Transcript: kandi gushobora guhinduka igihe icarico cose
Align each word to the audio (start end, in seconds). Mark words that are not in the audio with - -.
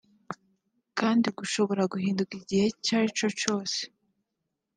kandi 0.99 1.27
gushobora 1.37 1.83
guhinduka 1.91 2.31
igihe 2.41 2.63
icarico 2.73 3.25
cose 3.39 3.81